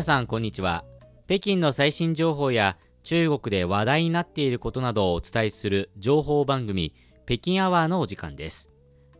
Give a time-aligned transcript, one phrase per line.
[0.00, 0.86] 皆さんこんにちは。
[1.26, 6.94] 北京の最新情報や中国で話題になっていることなどをお伝えする情報番組
[7.26, 8.70] 北京アワーのお時間です。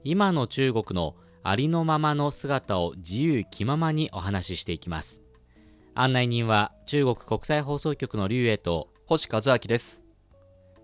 [0.04, 5.20] 今の中国のありのままの姿を自由気ままにお話ししていきます。
[5.94, 10.06] 案内人は中国国際放送局の劉英と星和明です。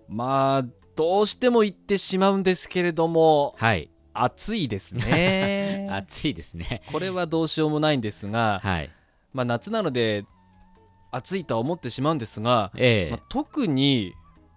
[0.09, 3.91] まあどうしても言ってしまうんですけれどもはい。
[4.13, 5.89] 暑いですね。
[5.91, 6.83] 暑いですね。
[6.93, 8.91] これはどうしようもないんですが、はい
[9.37, 10.25] まあ、夏なので
[11.11, 13.11] 暑いとは思ってしまうんですが、ええ。
[13.11, 14.15] まあ、特に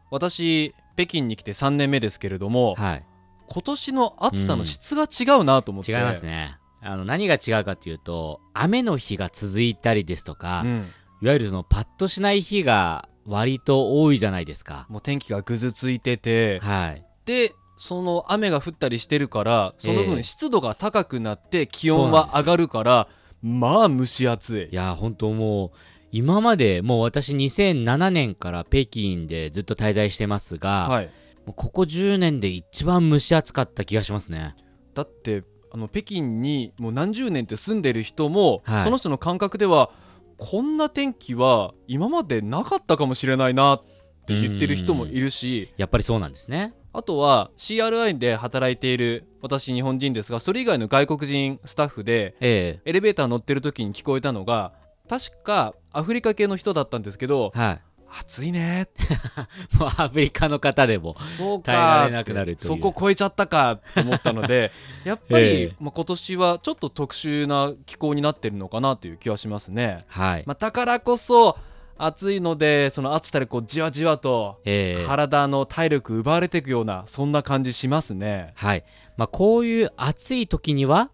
[0.10, 3.06] 私北京に来て3年目ですけれどもはい。
[3.48, 6.58] 今年の暑さの質が違うなと思って、違いますね。
[6.82, 10.88] あの何が違うかというと雨の日が続いたりですとか、うん、
[11.22, 14.88] いわゆるそのパッとしない日が割と多いじゃないですか。
[14.90, 17.04] もう天気がぐずついててはい。
[17.26, 20.08] でその雨が降ったりしてるからそのええ。
[20.08, 23.08] 分湿度が高くなって気温は上がるから
[23.42, 25.72] まあ蒸し暑いいや、本当もう、
[26.12, 31.10] 今までもう私2007年から北京でずっと滞在してますが、はい
[31.46, 34.56] もうここ10年で一番蒸し暑かった気がしますね。
[34.94, 39.90] だってあの北京にもう何十年って住んでる人も、はいその人の感覚では
[40.38, 43.84] こんな天気は今までなかったかもしれないなっ
[44.28, 46.74] て言ってる人もいるしやっぱりそうなんですね。
[46.92, 54.74] あとは CRI で働いている私日本人ですがそれ以外の外国人スタッフでえエレベーター乗ってる時に聞こえたのが
[55.08, 57.82] 確かアフリカ系の人だったんですけどえはい。
[58.12, 58.88] 暑いね
[59.80, 61.16] もうアフリカの方でも。
[61.20, 64.72] そう耐えらかれなくなるというそこ超えちゃったかと思ったので
[65.06, 70.44] やっぱり、ええまあ、今年はちょっと特殊な気候になってるのかなという気はしますね、はい。
[70.48, 71.58] まあ、だからこそ
[72.00, 78.86] 暑いのでその暑さでこうじわじわとええ体の体力奪われていくようなそんな感じしますねはい。
[79.18, 81.12] まあ、こういう暑い時には、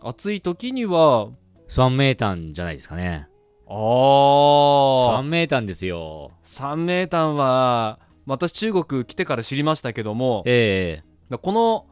[0.00, 1.28] 暑い時には
[1.66, 3.28] スワンメータンじゃないですかね。
[3.66, 6.30] あスーワンメータンですよ。
[6.44, 11.86] 3メーターは私中国来てから知りましたけどもええこの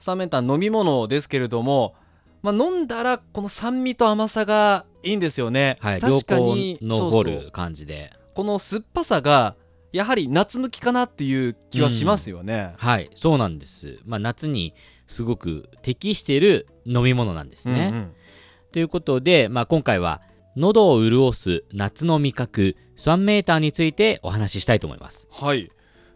[0.00, 1.94] 3メーター飲み物ですけれども、
[2.42, 5.94] まあ、飲んだらこの酸味と甘さがいいんですよね、はい。
[5.94, 8.12] 良確か好にのそうそうぼる感じで。
[8.34, 9.56] この酸っぱさが
[9.92, 13.98] やはり夏向きかなっていう気はしますよね、はい、そうなんです。
[14.04, 14.74] まあ、夏に
[15.06, 17.90] すごく適している飲み物なんですね。
[17.92, 18.14] うんうん
[18.70, 20.20] ということで、まあ、今回は
[20.56, 25.26] 喉を潤す夏の味覚スワンメーターについてお話ししたいと思います。
[25.30, 25.70] はい、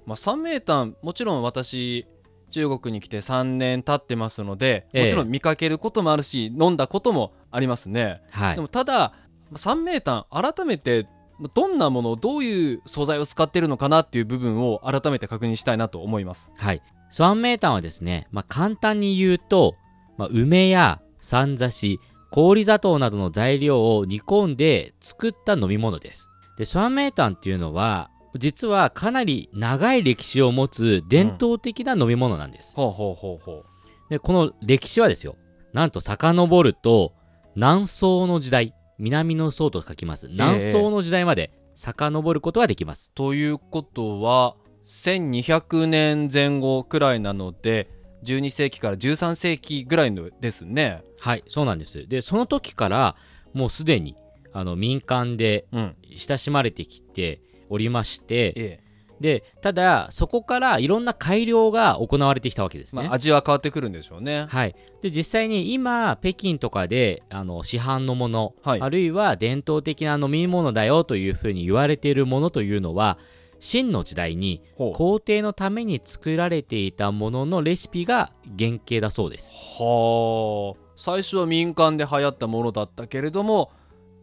[0.05, 2.07] まあ、3メーターもちろん私
[2.53, 9.15] 中国に来て3年経ってますので、ええもちろん見かけることもあるし飲んだこともありますね、はいでもただ
[9.55, 11.07] 3メーター改めて
[11.55, 16.83] どんなものどういう素材を使ってるのかなっていう部分を改めて確認したいなと思いますはい。
[17.11, 19.75] スワンメーターはですね、まあ、簡単に言うと、
[20.17, 26.31] まあ、梅やさんざし、氷砂糖などの材料を煮込んで作った飲み物です。
[26.57, 28.09] で、スワンメーターっていうのは、
[28.39, 32.75] 実はかなり長い歴史を持つ伝統的な飲み物なんです。
[32.75, 33.65] ほうほうほうほ
[34.11, 35.37] で、この歴史はですよ、
[35.73, 37.15] なんと遡ると、
[37.55, 40.29] 南宋の時代、南の宋と書きます。
[40.29, 43.13] 南宋の時代まで遡ることができます。
[43.15, 44.55] ということは
[44.85, 47.89] 1200年前後くらいなので
[48.25, 52.07] 12世紀から13世紀ぐらいのですねはい、そうなんです。
[52.09, 53.17] で、その時から
[53.53, 54.17] もうすでに
[54.53, 57.41] あの民間でうん親しまれてきて
[57.73, 58.93] おりまして、ええ。
[59.21, 63.05] で、ただそこからいろんな改良が行われてきたわけですね。
[63.05, 64.47] まあ、味は変わってくるんでしょうね。
[64.49, 68.81] はい、で実際に今北京とかであの市販のもの、はい。
[68.81, 73.17] あるいは伝統的な飲み物だよというふうに言われているものというのは
[73.61, 79.55] 秦の時代に皇帝のために作られていたもののレシピが原型だそうです。
[79.79, 80.83] はあ。
[80.97, 83.71] 最初は民間で流行ったものだったけれども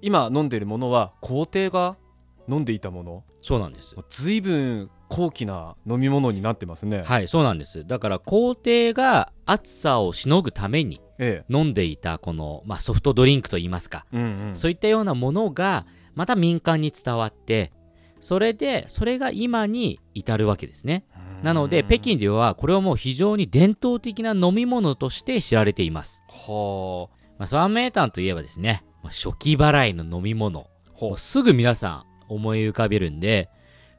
[0.01, 1.97] 今飲んでいるものは皇帝が
[2.49, 3.23] 飲んでいたもの。
[3.41, 3.95] そうなんです。
[4.09, 7.85] ずいぶん高貴な飲み物になってますね、はい、そうなんです。
[7.85, 14.55] だから皇帝が暑さをしのぐためにえ飲んでいたこの、まあ、ソフトドリンクといいますか、えうんうん。
[14.55, 15.85] そういったようなものが
[16.15, 17.71] また民間に伝わって
[18.19, 21.05] それでそれが今に至るわけですね。
[21.43, 26.21] なので北京ではこれはもう非常に伝統的な飲み物として知られています。
[26.27, 27.15] はあ。
[27.37, 30.67] まあ、スワンメータンといえばですね、まあ、初期払いの飲み物。
[31.15, 33.49] すぐ皆さん思い浮かべるんで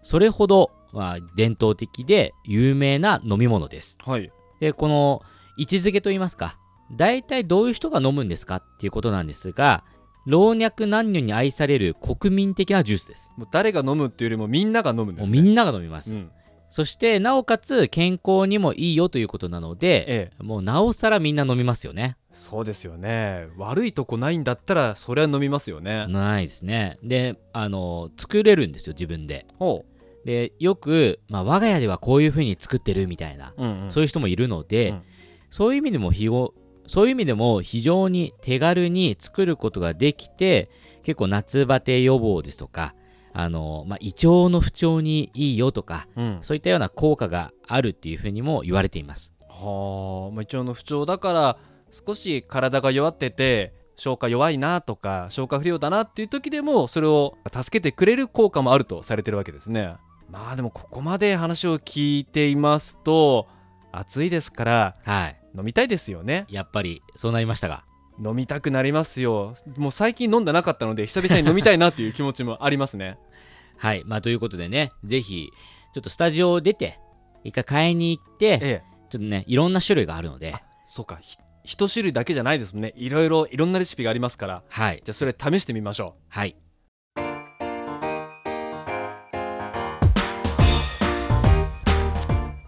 [0.03, 3.99] それほど、まあ、伝統的で有名な飲み物です。
[4.05, 4.31] はい
[4.61, 5.23] でこの
[5.57, 6.59] 位置づけといいますか
[6.93, 8.57] 大体どういう人が飲むんですか？
[8.57, 9.85] っていうことなんですが
[10.27, 13.33] 老若男女に愛される国民的なジュースです。
[13.37, 16.15] もう誰が飲むっていうよりもみんなが飲むんです、ね、もうみんなが飲みます。
[16.15, 16.31] うん
[16.73, 22.17] そしてなおかつ健康にもいいよということなので、ええもうなおさらみんな飲みますよね。
[22.33, 23.49] そうですよね。
[23.57, 26.07] 悪いとこないんだったらそれは飲みますよね。
[26.07, 26.99] ないですね。
[27.03, 29.47] であの作れるんですよ自分で。
[29.59, 29.85] ほ
[30.25, 33.91] でよく、まあ、我が家ではこういう風に作ってるみたいな、う、うんうん。
[33.91, 35.03] そういう人もいるので、うん。
[35.51, 36.55] そういう意味でも非常
[36.87, 40.71] そういう意味でも非常に手軽に作ることができて
[41.03, 42.95] 結構夏バテ予防ですとか
[43.33, 46.39] あの、まあ、胃腸の不調にいいよとかうん。
[46.43, 49.33] そういったような効果があるっていうふうにも言われています。
[49.49, 51.57] はあ、まあ、胃腸の不調だから
[51.91, 59.95] 少し体が弱ってて消化弱いなとか消化不良だなっていう時でもそれを助けてくれる効果もあるとされてるわけですね。
[60.31, 63.49] まあでもここまで話を聞いていますと
[63.93, 65.37] 暑いですからはい。
[65.57, 66.47] 飲みたいですよね。
[66.49, 67.85] やっぱりそうなりましたが
[68.25, 69.55] 飲みたくなりますよ。
[69.77, 73.19] もう最近飲んでなかったので久々に飲みたいなっていう気持ちもありますね。
[73.77, 74.03] はい。
[74.07, 75.51] まあということでねぜひ
[75.93, 77.01] ちょっとスタジオを出て
[77.45, 78.83] 一回買いに行ってええ。
[79.11, 80.55] ちょっとねいろんな種類があるので。
[80.85, 81.19] そうか。
[81.21, 81.37] ひ
[81.71, 82.93] 一種類だけじゃないですもんね。
[82.97, 84.63] いろいろいろんなレシピがありますから。
[84.69, 85.01] はい。
[85.05, 86.57] じゃあそれ試してみましょはい。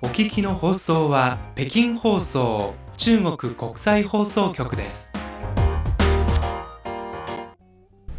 [0.00, 5.10] お聞きの放送は北京放送中国国際放送局です。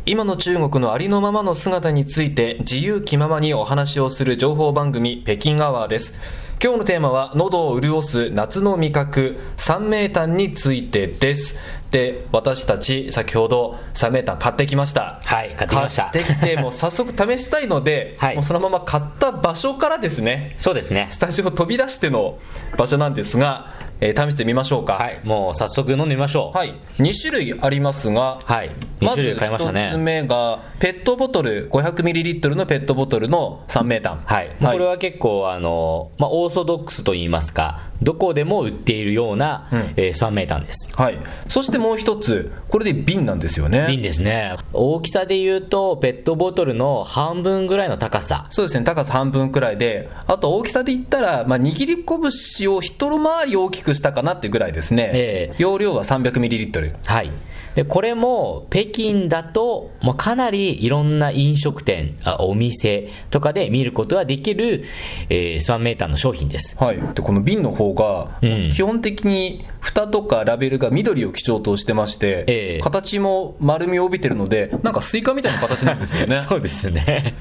[0.06, 6.19] 今の中国のありのままの姿について自由気ままにお話をする情報番組北京アワーです
[6.63, 11.60] 今日のテーマは喉を潤す夏の味覚三名炭についてです。
[11.92, 15.19] で私たち先ほど三名炭買ってきました。
[15.25, 16.10] はい買ってきました。
[16.13, 18.36] 買ってきてもう 早速試したいので、はい。
[18.36, 20.56] もうそのまま買った場所からですね。
[20.57, 21.07] そうですね。
[21.10, 22.39] スタジオ飛び出しての
[22.77, 24.94] 場所なんですが、えー試してみましょうか。
[24.94, 25.21] はい。
[25.23, 26.57] もう早速飲んでみましょう。
[26.57, 28.71] はい、2種類ありますが、はい。
[29.00, 29.97] 2種類買いましたず1つね。
[29.97, 34.17] 目がペットボトル 500ml のペットボトルの3名炭。
[34.25, 39.79] はい、もうこれは結構あの、まあ、オーソドックスといいますかどこでも売っているような、うん。
[39.95, 40.91] えー、3メーターです。
[40.94, 41.17] はい、
[41.47, 43.85] そしてもう一つこれで瓶なんですよね。
[43.88, 44.57] 瓶ですね。
[44.73, 48.47] 大きさで言うとペットボトルの半分ぐらいの高さ。
[48.49, 48.83] そうですね。
[48.83, 50.09] 高さ半分くらいで。
[50.27, 55.56] あと大きさで言ったら、まあ、握り拳を一回り大きくしたかなってぐらいですね、ええ。
[55.57, 57.31] 容量は 300ml はい。
[57.75, 64.84] でこれも北京だと、まあ、かなりいろんな飲食店あお店とかで見ることができる、
[65.30, 66.78] えー、3メーターの商品です。
[66.78, 68.69] はい、でこの瓶の方が、うん。
[68.69, 72.80] 基本的に蓋とかラベルが緑を基調としてまして、ええ。
[72.81, 76.38] 形も丸みを帯びてるのでなんかスイカみたいな形なんですよね。
[76.48, 77.34] そうですね。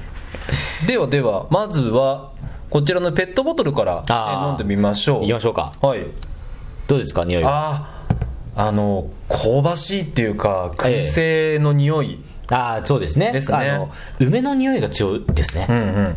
[0.86, 2.32] ではではまずは
[2.70, 5.24] こちらのペットボトルから飲んでみましょう。
[5.24, 5.74] いきましょうか。
[5.82, 6.06] はい
[6.88, 7.50] どうですか匂いは？
[7.50, 7.88] あ
[8.56, 13.32] ああの香ばしいっていうか燻製の匂い、ああそうですね。
[13.32, 13.70] ですね。
[13.70, 13.90] あの
[14.20, 16.14] 梅の匂いが強いですね、うんうん。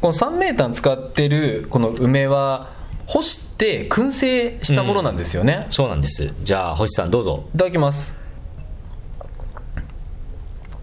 [0.00, 2.72] この3メーター使ってるこの梅は
[3.06, 6.32] 干して燻製したものなんですよね、そうなんです。
[6.42, 7.44] じゃあ星さんどうぞ。
[7.54, 8.18] いただきます。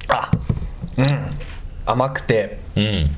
[0.08, 0.30] あ
[0.98, 1.06] うん。
[1.88, 2.60] 甘くて。
[2.76, 3.10] うん。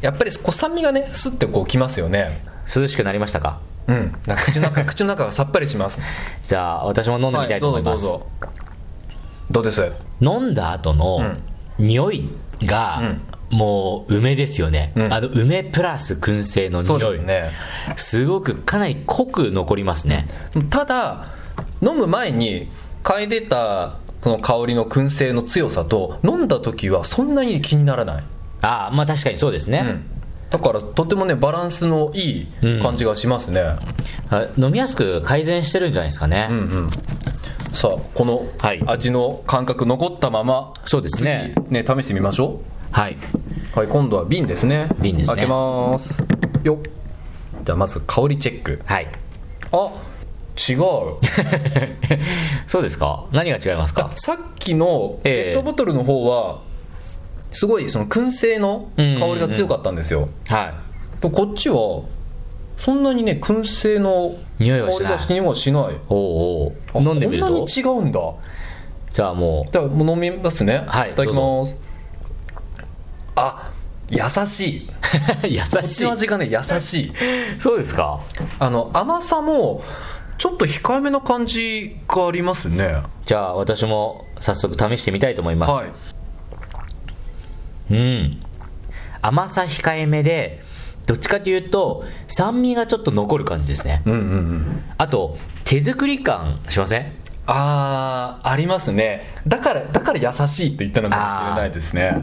[0.00, 2.44] やっぱりこう酸味がねスッてこうきますよね。
[2.72, 3.58] 涼しくなりましたか？
[3.86, 4.12] うん。
[4.46, 6.00] 口の中 口の中がさっぱりします。
[6.46, 8.26] じゃあ私も飲んでみたいと思います、はいどうぞ。
[9.50, 9.92] どうぞどうです？
[10.20, 11.42] 飲んだ後のうん。
[11.76, 12.28] 匂い
[12.62, 13.16] が、
[13.50, 15.12] もう梅ですよね、うん。
[15.12, 17.00] あの梅プラス燻製の匂い。
[17.00, 17.50] ですね。
[17.96, 20.28] すごくかなり濃く残りますね。
[20.70, 21.26] ただ
[21.82, 22.68] 飲む前に
[23.02, 28.24] 嗅いでたその香りの燻製の強さと飲んだ時はそんなに気にならない、
[28.62, 30.13] ああまあ確かにそうですね、うん
[30.56, 32.48] だからとてもねバランスのいい
[32.80, 33.60] 感じがしますね、
[34.30, 36.90] あ飲みやすく改善してるんじゃないですかね、うんうん。
[37.74, 38.82] さあこのはい。
[38.86, 41.54] 味の感覚残ったまま、そうですね。
[41.56, 42.60] 次ね試してみましょ
[42.92, 43.16] はい、
[43.74, 44.88] うはい今度は瓶ですね。
[45.00, 45.36] 瓶ですね。
[45.36, 46.22] 開けます。
[46.62, 46.78] よっ。
[47.64, 48.80] じゃあまず香りチェック。
[48.84, 49.08] はい、
[49.72, 49.90] あ
[50.68, 50.78] 違う。
[52.68, 53.24] そうですか？
[53.32, 54.12] 何が違いますか？
[54.14, 56.60] さっきのペットボトルの方は
[57.54, 60.74] すごいその燻製の香りが強かったんですよ、は
[61.18, 61.20] い。
[61.20, 62.02] でもこっちは
[62.78, 65.12] そんなにね燻製の匂いはしない。
[65.12, 65.82] 香りがしにはしない。
[65.82, 65.94] おう
[66.66, 66.72] おう。
[66.94, 68.20] あ飲んでみるこんなにと違うんだ。
[69.12, 70.82] じゃあもじゃあもう飲みますね。
[70.86, 71.76] はいいただきます。
[73.36, 73.70] あ
[74.10, 74.88] 優しい。
[75.44, 77.12] う 優こっしいちの味がね優しい。
[77.60, 78.20] そうですか。
[78.58, 79.82] あの甘さも
[80.38, 82.96] ちょっと控えめな感じがありますね。
[83.26, 86.13] じゃあ私も早速試してみたいと思います、はい
[87.90, 88.42] うん。
[89.22, 90.62] 甘さ控えめで
[91.06, 94.02] どっちかというと酸味がちょっと残る感じですね。
[94.06, 94.22] うんうんう
[94.54, 94.82] ん。
[94.98, 97.12] あと手作り感しません？
[97.46, 99.34] あーありますね。
[99.46, 102.16] だからだから優しいって言ったのかもしれないですね。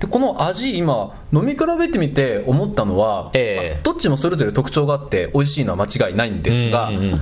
[0.00, 3.70] でこの味今飲み比べてみて思ったのは、ええ。
[3.74, 7.20] まあどっちもそれぞれ特徴があって美味しいのは間違いないんですが、うんうんうん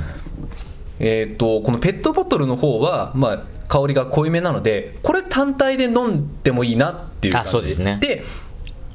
[0.99, 7.63] えー、とこのペットボトルの方は、まあ、香りが濃いめなのでこれ単体で飲んでもいいなっていう感じ。
[7.63, 7.99] ですね。
[8.01, 8.23] で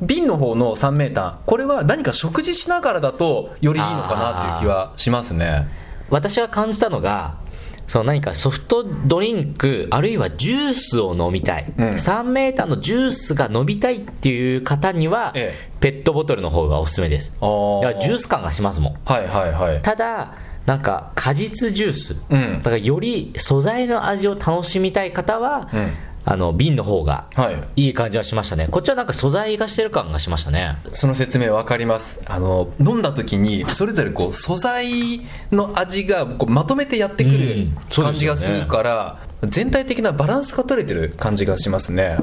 [0.01, 5.67] 瓶の方の3メーターこれは何か食事しながらだとよりいいのかなっていう気はしますね。
[6.09, 7.37] 私が感じたのが
[7.89, 11.89] その何かソフトドリンクあるいはジュースを飲みたい、うん。
[11.91, 15.69] 3メーターのジュースが飲みたいっていう方には、ええ。
[15.79, 17.31] ペットボトルの方がおすすめです。
[17.31, 18.93] だからジュース感がしますもん。
[19.05, 19.81] はいはいはい。
[19.81, 20.33] ただ
[20.69, 22.57] なんか果実ジュース、うん。
[22.57, 25.91] だからより素材の味を楽しみたい方は、うん。
[26.25, 27.87] あの瓶の方がはい。
[27.87, 28.67] いい感じはしましたね。
[28.69, 30.75] こっちはなんか素材がしてる感がしましたね。
[30.91, 32.21] その説明わかります。
[32.27, 35.21] あの飲んだ時にそれぞれこう素材
[35.51, 42.19] の味がこうまとめてやってくる感じがするから、全体的なバランスが取れてる感じがしますね。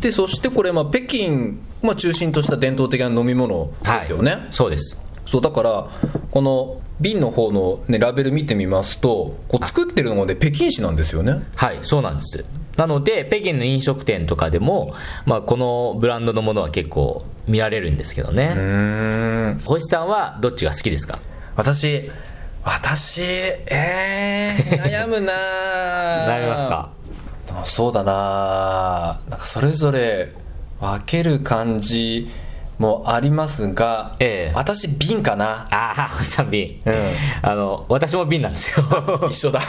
[0.00, 5.88] でそしてこれ、まあ、北京、まあ、中心とした伝統的な飲み物ですよね、そうですそうだから
[6.30, 11.44] この瓶の方の、ね、ラベル見てみますとこう作ってるのがね北京市なんですよね。
[11.54, 12.44] はいそうなんです。
[12.76, 14.94] なので北京の飲食店とかでも、
[15.26, 19.60] まあ、このブランドのものは結構見られるんですけどうね、ーん。
[19.64, 21.18] 星さんはどっちが好きですか？
[21.56, 22.10] 私
[22.64, 25.32] 私えー、悩むな
[26.28, 26.90] 悩みますか？
[27.60, 30.32] あそうだななんかそれぞれ
[30.80, 32.30] 分ける感じ
[32.78, 34.52] もありますが、ええ。
[34.54, 35.66] 私瓶かな。
[35.70, 36.94] ああ星さん瓶、うん。
[37.42, 38.86] あの私も瓶なんですよ。
[39.30, 39.60] 一緒だ。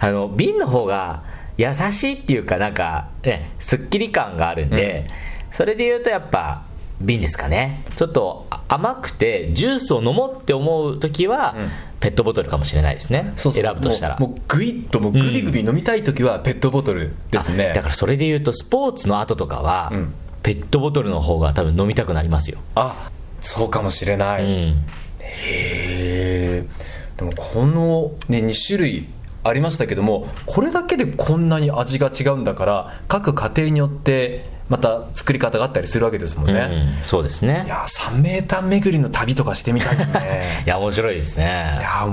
[0.00, 1.22] あの瓶の方が
[1.56, 5.08] 優しいっていうかなんかねすっきり感があるんで、
[5.50, 6.62] それで言うとやっぱ
[7.00, 7.84] 瓶ですかね。
[7.96, 11.70] ちょっとあ甘くてジュースを飲もうって思う時は、うん。
[12.02, 13.32] ペットボトルかもしれないですね。
[13.36, 13.62] そうそう。
[13.62, 14.18] 選ぶとしたら。
[14.18, 17.70] もうもうグイッともうグビグビ飲みたい時はペットボトルですね。
[17.70, 24.84] あだからそれで言うとスポーツの後とかは、うんペットボトルの方が多分飲みたくなりますよ、あそうかもしれない、へうん。
[25.20, 26.66] え
[27.16, 29.08] でもこの、ね、2種類
[29.44, 37.64] ありましたけどもこれだけでこんなに味が違うんだから各家庭によってまた作り方があったりするわけですもんね、うんそうですね。
[37.66, 40.62] いや3メーター巡りの旅とかしてみたいですね。
[40.64, 41.76] いや面白いですね。
[41.78, 42.08] いや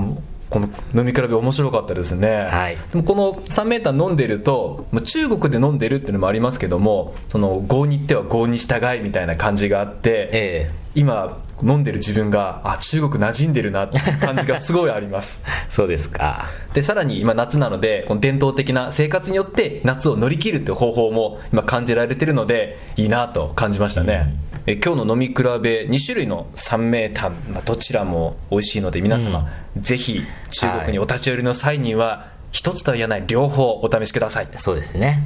[0.50, 2.76] この飲み比べ面白かったですね、はい。
[2.92, 15.42] でもこの3メーター飲んでると中国で飲んでるっていうのもありますけどもその合に行っては合に従いみたいな感じがあって、え今飲んでる自分があ中国馴染んでるなって感じがすごいあります。
[15.46, 16.48] え そうですか。
[16.74, 24.34] でさらに今夏なのでこの伝統的な生活によって夏を乗り切るっていう方法も今感じられてるのでいいなと感じましたね、
[24.66, 34.48] え今日の飲み比べ2種類の3メーター、まあ、どちらも美味しいので皆様、ぜひ中国にお立ち寄りの際には一つとは言わない両方お試しください。
[34.56, 35.22] そうですね。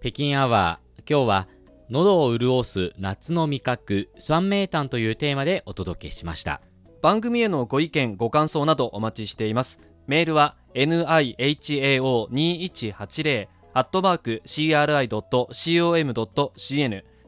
[0.00, 1.48] 北京アワー今日は
[1.90, 6.62] 喉を潤す夏の味覚スワンメータンというテーマでお届けしました。
[7.02, 9.80] 番組へのご意見ご感想などお待ちしています。
[10.06, 15.04] メールは nihao2180 アットマーク CRI.com.cn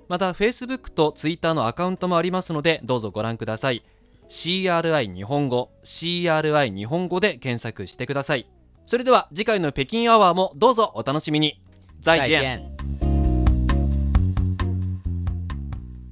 [0.09, 3.83] また Facebook と Twitter のアカウントもありますのでどうぞご覧ください。
[4.29, 8.47] CRI 日本語 CRI 日本語で検索してください。
[8.87, 11.61] それでは次回の北京アワーもどうぞお楽しみに。
[12.01, 12.72] 再见